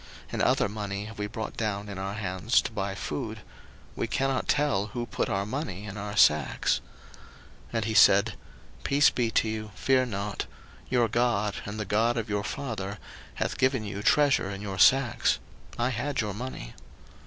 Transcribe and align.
01:043:022 0.29 0.33
And 0.33 0.41
other 0.41 0.67
money 0.67 1.05
have 1.05 1.19
we 1.19 1.27
brought 1.27 1.55
down 1.57 1.87
in 1.87 1.99
our 1.99 2.15
hands 2.15 2.59
to 2.63 2.71
buy 2.71 2.95
food: 2.95 3.41
we 3.95 4.07
cannot 4.07 4.47
tell 4.47 4.87
who 4.87 5.05
put 5.05 5.29
our 5.29 5.45
money 5.45 5.85
in 5.85 5.95
our 5.95 6.17
sacks. 6.17 6.81
01:043:023 7.67 7.67
And 7.73 7.85
he 7.85 7.93
said, 7.93 8.33
Peace 8.83 9.09
be 9.11 9.29
to 9.29 9.47
you, 9.47 9.71
fear 9.75 10.07
not: 10.07 10.47
your 10.89 11.07
God, 11.07 11.57
and 11.65 11.79
the 11.79 11.85
God 11.85 12.17
of 12.17 12.31
your 12.31 12.43
father, 12.43 12.97
hath 13.35 13.59
given 13.59 13.83
you 13.83 14.01
treasure 14.01 14.49
in 14.49 14.63
your 14.63 14.79
sacks: 14.79 15.37
I 15.77 15.89
had 15.89 16.19
your 16.19 16.33
money. 16.33 16.73